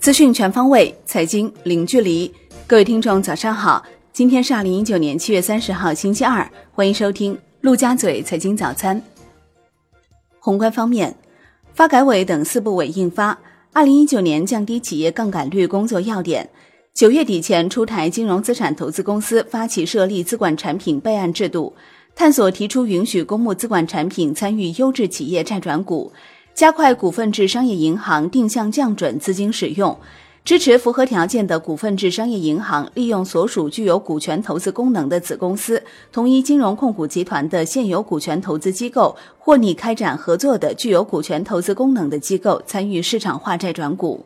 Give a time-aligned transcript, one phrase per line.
[0.00, 2.32] 资讯全方位，财经零距离。
[2.66, 3.84] 各位听众，早上好！
[4.14, 6.50] 今天是二零一九年七月三十号，星期二。
[6.72, 9.02] 欢迎收听陆家嘴财经早餐。
[10.38, 11.14] 宏观方面，
[11.74, 13.34] 发改委等四部委印发
[13.74, 16.48] 《二零一九年降低企业杠杆率工作要点》，
[16.98, 21.74] 九月底前出台金融资产投资公司发起设立资管产品备案制度，
[22.14, 26.10] 探索提出允许公募资管产品参与优质企业债转股。
[26.60, 29.98] 加快股份制商业银行定向降准资金使用，
[30.44, 44.22] 支持符合条件的股份制商业银行利用所属具有股权投资功能的子公司同一金融控股集团的现有股权投资机构或拟开展合作的具有股权投资功能的机构参与市场化债转股。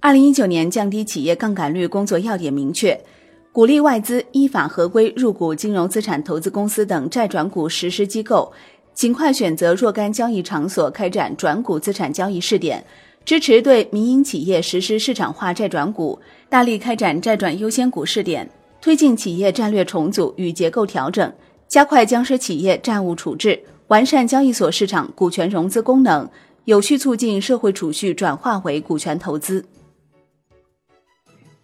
[0.00, 3.02] 二零一九年降低企业杠杆率工作要点明确，
[3.50, 8.52] 鼓励外资依法合规入股金融资产投资公司等债转股实施机构。
[8.98, 12.84] 尽快选择若干交易场所开展转股资产交易试点，
[13.24, 16.18] 支持对民营企业实施市场化债转股，
[16.48, 21.32] 大力开展债转优先股试点，推进企业战略重组与结构调整，
[21.68, 26.28] 加快僵尸企业债务处置，完善交易所市场股权融资功能，
[26.64, 29.64] 有序促进社会储蓄转化为股权投资。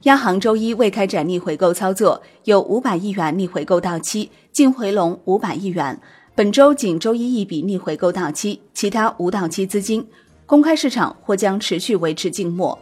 [0.03, 6.01] 央行周一未开展逆回购操作，有五百亿元逆回购到期，净回笼五百亿元。
[6.37, 10.05] 本周仅周一一笔逆回购到期，其他无到期资金，
[10.47, 12.77] 公开市场或将持续维持静默。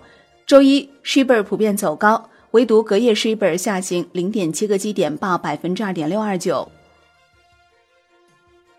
[0.47, 6.67] 周一，shibor 普遍走高，唯独隔夜 shibor 下行零点七个基点，报百分之二点六二九。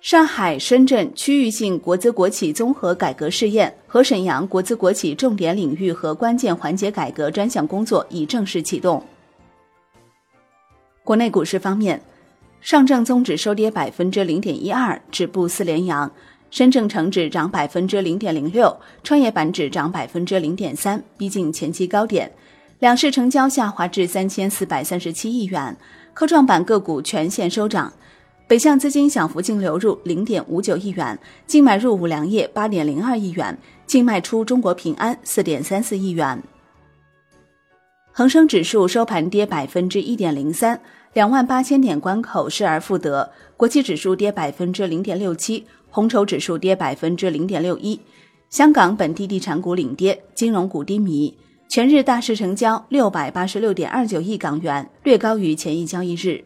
[0.02, 9.06] 上海、深圳区域性国资国企综合改革试验和沈阳国资国企重点领域和关键环节改革专项工作已正式启动。
[11.04, 12.02] 国内股市方面。
[12.64, 16.09] 上证综指收跌百分之零点一二，止步四连阳；
[16.50, 22.31] 深证成指涨百分之零点零六，创业板指涨百分之零点三，逼近前期高点。
[22.80, 25.75] 两市成交下滑至三千四百三十七亿元，
[26.13, 27.91] 科创板个股全线收涨。
[28.47, 36.41] 北向资金小幅净流入零点五九亿元，净买入五粮液八点零二亿元，净卖出中国平安四点三四亿元。
[38.13, 40.79] 恒生指数收盘跌百分之一点零三。
[41.13, 48.00] 两万八千点关口失而复得，国际指数跌百分之零点六七，红筹指数跌百分之零点六一。
[48.50, 51.38] 香港本地地产股领跌，金融股低迷。
[51.69, 56.44] 全日大市成交六百八十六点二九亿港元，略高于前一交易日。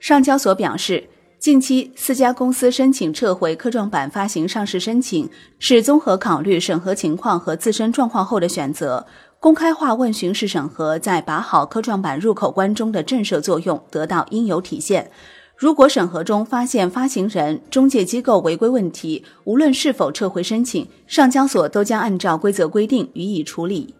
[0.00, 1.08] 上交所表示，
[1.38, 5.28] 近期四家公司申请撤回科创板发行上市申请，
[5.58, 9.06] 是综合考虑审核情况和自身状况后的选择。
[9.42, 15.10] 公开化问询式审核在把好科创板入口关中的震慑作用得到应有体现。
[15.56, 23.92] 如果审核中发现发行人、中介机构违规问题，无论是否撤回申请，上交所都将按照规则规定予以处理。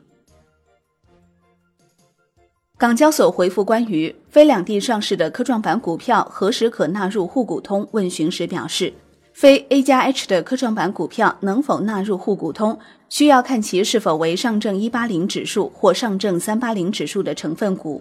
[2.78, 8.94] 港交所回复关于非两地上市的科创板股票何时可纳入沪股通问询时表示。
[9.42, 18.00] 非 A 加 H 的科创板股票能否纳入沪股通，需要看其是否为上证一八零指数或上证三八零指数的成分股。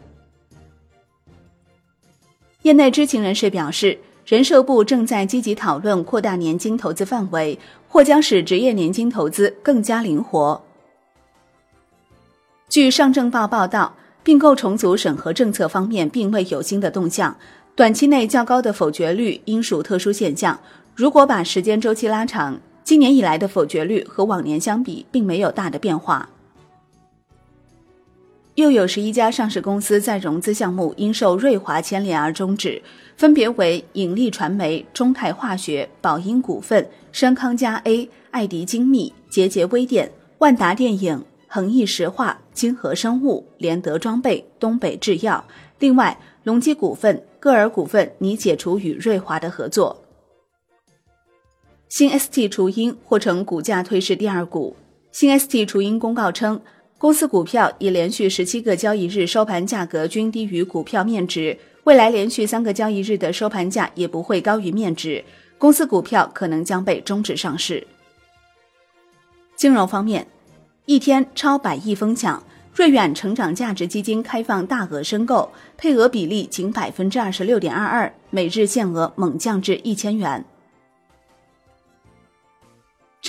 [2.61, 7.57] 业内知情人士表示，人社部正在积极讨论扩大年金投资范围，
[7.87, 10.61] 或将使职业年金投资更加灵活。
[12.69, 17.35] 据上证报报道，并购重组审核政策方面并未有新的动向，
[17.75, 20.59] 短期内较高的否决率应属特殊现象。
[21.01, 26.29] 如果把时间周期拉长，今年以来的否决率和往年相比，并没有大的变化。
[28.53, 32.79] 又有十一家上市公司在融资项目因受瑞华牵连而终止，
[33.17, 45.43] 分别为引力传媒、中泰化学、宝英股份、深康佳 A、爱迪精密、杰杰微电、万达电影、恒益石化、金和生物、联德装备、东北制药。
[45.79, 50.00] 另外，隆基股份、歌尔股份拟解除与瑞华的合作。
[51.91, 54.73] 新 ST 雏鹰或成股价退市第二股。
[55.11, 56.61] 新 ST 雏鹰公告称，
[56.97, 65.21] 公司股票已连续十七个交易日收盘价格均低于股票面值，未来连续三个交易日的收盘价也不会高于面值，
[65.57, 67.85] 公司股票可能将被终止上市。
[69.57, 70.25] 金融方面，
[70.85, 72.41] 一天超百亿疯抢，
[72.73, 80.45] 瑞远成长价值基金开放大额申购，配额比例仅百分之二十六点二二，每日限额猛降至一千元。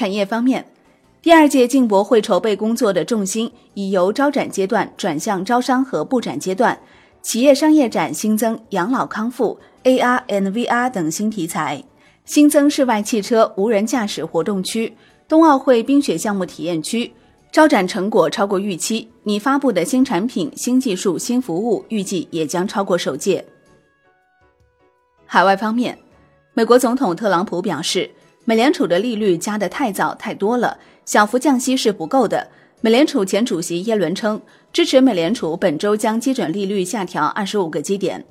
[0.03, 0.67] 产业方面，
[1.23, 6.77] 第二届进博会筹备工作的重心已由招展阶段转向招商和布展阶段。
[7.23, 11.85] 企业商业展新增养老康复、AR、NVR 等新题材，
[12.25, 14.93] 新增室外汽车无人驾驶活动区、
[15.29, 17.13] 冬奥会冰雪项目体验区
[17.53, 23.45] 招展成果超过预期，拟发布的新产品、新技术、新服务预计也将超过首届。
[25.27, 25.97] 海外方面，
[26.55, 28.11] 美国总统特朗普表示，
[28.45, 32.49] 美联储的利率加得太早太多了，小幅降息是不够的。
[32.81, 34.41] 美联储前主席耶伦称，
[34.73, 38.25] 支持美联储本周将基准利率下调二十五个基点。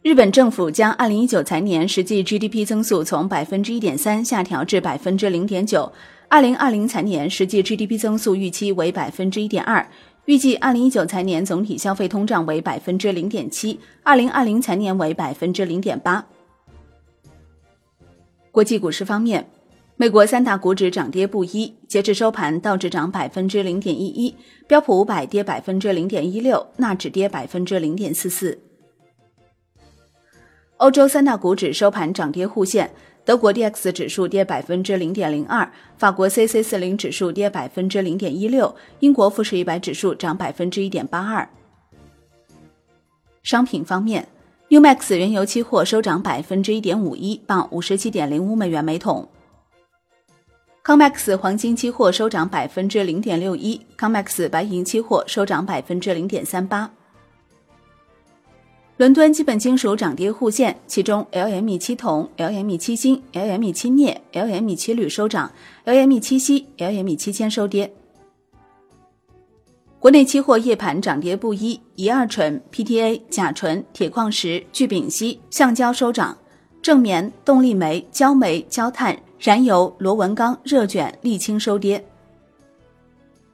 [0.00, 5.92] 日本政府将二零一九财年实际 GDP 增速从百分之一点三下调至百分之零点九，
[6.28, 9.86] 二零二零财年实际 GDP 增速预期为百分之一点二，
[10.24, 16.24] 预计二零一九财年总体消费通胀为百分之零点七，二零二零财年为百分之零点八。
[18.56, 19.50] 国际股市方面，
[19.96, 24.34] 美国三大股指涨跌不一，截至收盘，道指涨百分之零点一一，
[24.66, 28.58] 标普五百跌百分之零点一六，纳指跌百分之零点四四。
[30.78, 32.90] 欧洲三大股指收盘涨跌互现，
[33.26, 41.46] 德国 D X 指数跌百分之零点零二，法国 C C 四零指数跌百分之零点一六，英国富时一百指数涨百分之一点八二。
[43.42, 44.26] 商品方面
[44.68, 49.28] ，U Max 原油期货收涨百分之一点五一，报五十七点零五美元每桶。
[50.84, 56.90] Comex 黄金期货收涨百分之零点六一，Comex 白银期货收涨百分之零点三八。
[58.96, 65.52] 伦敦基本金属涨跌互现，其中 LME 七铜、LME 七锌、LME 七镍、LME 七铝收涨
[65.84, 67.92] ，LME 七锡、LME 七铅收跌。
[69.98, 76.36] 国内期货夜盘涨跌不一，乙二醇、PTA、甲醇、铁矿石、聚丙烯、橡胶收涨，
[76.82, 82.04] 正棉、动力煤、焦煤、焦炭、燃油、螺纹钢、热卷、沥青收跌。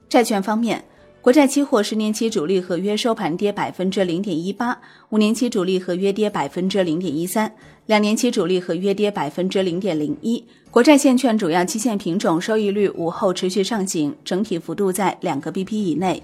[0.09, 0.83] 债券方面。
[1.21, 7.49] 国债期货十年期主力合约收盘跌百分之零点一八，五年期主力合约跌百分之零点一三，
[7.85, 10.43] 两年期主力合约跌百分之零点零一。
[10.69, 16.21] 国债现券主要期限品种收益率午后持续上行，整体幅度在两个 BP 以内。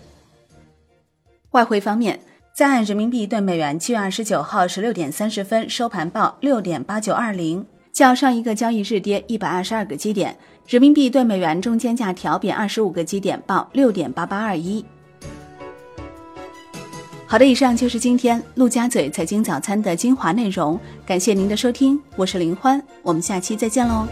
[1.52, 2.20] 外汇方面，
[2.54, 10.38] 在岸人民币兑美元七月二十九号十六点三十分收盘报六点八九二零，较上一个交易日跌一百二十二个基点。
[10.68, 14.86] 人民币兑美元中间价调贬二十五个基点，报六点八八二一。
[17.26, 24.08] 好的，以上就是今天陆家嘴财经早餐的精华内容，感谢您的收听，我是林欢，我们下期再见喽。